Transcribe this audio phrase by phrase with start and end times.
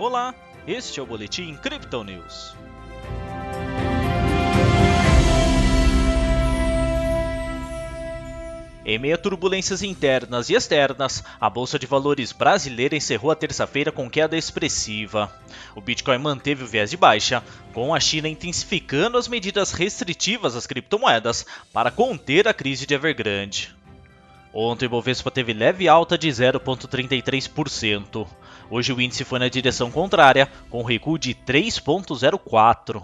[0.00, 0.34] Olá,
[0.66, 2.54] este é o Boletim Crypto News.
[8.82, 13.92] Em meio a turbulências internas e externas, a Bolsa de Valores brasileira encerrou a terça-feira
[13.92, 15.30] com queda expressiva.
[15.76, 17.44] O Bitcoin manteve o viés de baixa,
[17.74, 21.44] com a China intensificando as medidas restritivas às criptomoedas
[21.74, 23.78] para conter a crise de Evergrande.
[24.52, 28.26] Ontem o Ibovespa teve leve alta de 0,33%.
[28.68, 33.02] Hoje o índice foi na direção contrária, com recuo de 3,04%.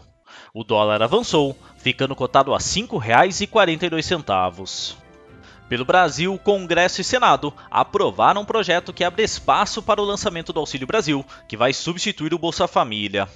[0.52, 4.96] O dólar avançou, ficando cotado a R$ 5,42.
[5.68, 10.60] Pelo Brasil, Congresso e Senado aprovaram um projeto que abre espaço para o lançamento do
[10.60, 13.28] Auxílio Brasil, que vai substituir o Bolsa Família.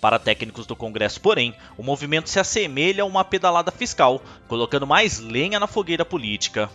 [0.00, 5.20] Para técnicos do Congresso, porém, o movimento se assemelha a uma pedalada fiscal, colocando mais
[5.20, 6.68] lenha na fogueira política.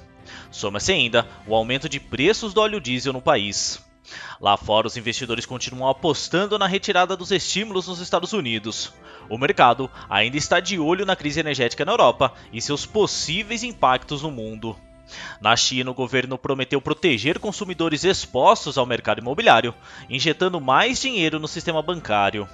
[0.49, 3.83] Soma-se ainda o aumento de preços do óleo diesel no país.
[4.39, 8.93] Lá fora, os investidores continuam apostando na retirada dos estímulos nos Estados Unidos.
[9.29, 14.21] O mercado ainda está de olho na crise energética na Europa e seus possíveis impactos
[14.23, 14.75] no mundo.
[15.39, 19.73] Na China, o governo prometeu proteger consumidores expostos ao mercado imobiliário,
[20.09, 22.47] injetando mais dinheiro no sistema bancário.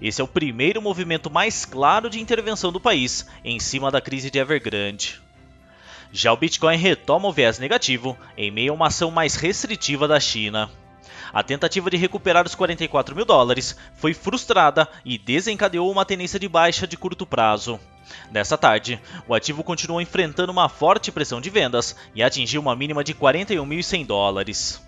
[0.00, 4.30] Esse é o primeiro movimento mais claro de intervenção do país em cima da crise
[4.30, 5.20] de Evergrande.
[6.16, 10.20] Já o Bitcoin retoma o viés negativo em meio a uma ação mais restritiva da
[10.20, 10.70] China.
[11.32, 16.48] A tentativa de recuperar os 44 mil dólares foi frustrada e desencadeou uma tendência de
[16.48, 17.80] baixa de curto prazo.
[18.30, 23.02] Nessa tarde, o ativo continuou enfrentando uma forte pressão de vendas e atingiu uma mínima
[23.02, 24.80] de 41.100 dólares.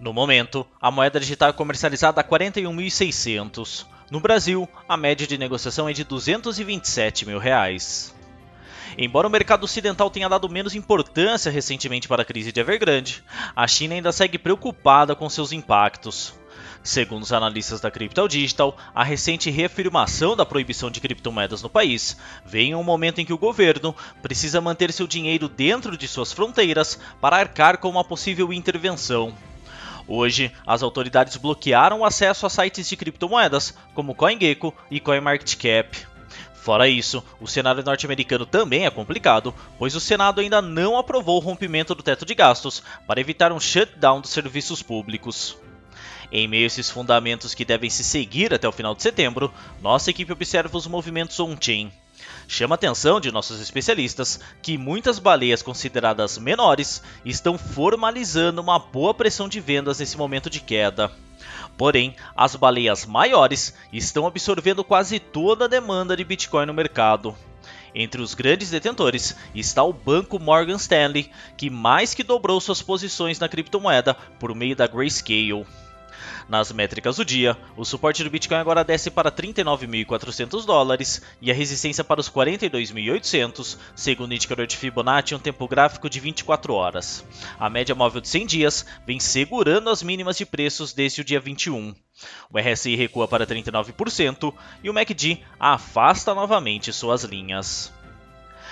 [0.00, 3.84] No momento, a moeda digital é comercializada a 41.600.
[4.10, 8.18] No Brasil, a média de negociação é de 227 mil reais.
[8.98, 13.22] Embora o mercado ocidental tenha dado menos importância recentemente para a crise de Evergrande,
[13.54, 16.34] a China ainda segue preocupada com seus impactos.
[16.82, 22.16] Segundo os analistas da Crypto Digital, a recente reafirmação da proibição de criptomoedas no país
[22.44, 26.32] vem em um momento em que o governo precisa manter seu dinheiro dentro de suas
[26.32, 29.34] fronteiras para arcar com uma possível intervenção.
[30.08, 36.09] Hoje, as autoridades bloquearam o acesso a sites de criptomoedas como CoinGecko e CoinMarketCap.
[36.60, 41.42] Fora isso, o cenário norte-americano também é complicado, pois o Senado ainda não aprovou o
[41.42, 45.56] rompimento do teto de gastos para evitar um shutdown dos serviços públicos.
[46.30, 50.10] Em meio a esses fundamentos que devem se seguir até o final de setembro, nossa
[50.10, 51.90] equipe observa os movimentos on-chain.
[52.46, 59.14] Chama a atenção de nossos especialistas que muitas baleias consideradas menores estão formalizando uma boa
[59.14, 61.10] pressão de vendas nesse momento de queda.
[61.76, 67.34] Porém, as baleias maiores estão absorvendo quase toda a demanda de Bitcoin no mercado.
[67.94, 73.38] Entre os grandes detentores está o banco Morgan Stanley, que mais que dobrou suas posições
[73.38, 75.66] na criptomoeda por meio da Grayscale.
[76.48, 81.54] Nas métricas do dia, o suporte do Bitcoin agora desce para 39.400 dólares e a
[81.54, 86.74] resistência para os 42.800, segundo o indicador de Fibonacci em um tempo gráfico de 24
[86.74, 87.24] horas.
[87.58, 91.40] A média móvel de 100 dias vem segurando as mínimas de preços desde o dia
[91.40, 91.94] 21.
[92.50, 97.92] O RSI recua para 39% e o MACD afasta novamente suas linhas.